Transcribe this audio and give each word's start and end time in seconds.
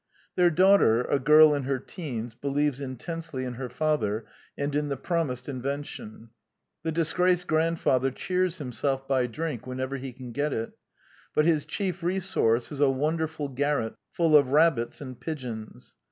Their 0.35 0.51
slaughter, 0.55 1.03
a 1.03 1.19
girl 1.19 1.53
in 1.53 1.65
her 1.65 1.77
teens, 1.77 2.33
believes 2.33 2.81
intensely 2.81 3.45
in 3.45 3.53
her 3.53 3.69
father 3.69 4.25
and 4.57 4.75
in 4.75 4.89
the 4.89 4.97
promised 4.97 5.47
invention. 5.47 6.31
The 6.81 6.91
disgraced 6.91 7.45
grandfather 7.45 8.09
cheers 8.09 8.57
himself 8.57 9.07
by 9.07 9.27
drink 9.27 9.67
whenever 9.67 9.97
he 9.97 10.11
can 10.11 10.31
get 10.31 10.53
it; 10.53 10.71
but 11.35 11.45
his 11.45 11.67
chief 11.67 12.01
resource 12.01 12.71
is 12.71 12.79
a 12.79 12.89
wonderful 12.89 13.47
garret 13.47 13.93
full 14.09 14.35
of 14.35 14.47
rabbits 14.51 15.01
and 15.01 15.19
pigeons. 15.21 15.93